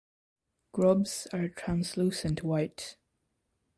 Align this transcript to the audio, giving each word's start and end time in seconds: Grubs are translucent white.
Grubs 0.71 1.27
are 1.31 1.47
translucent 1.49 2.41
white. 2.41 2.97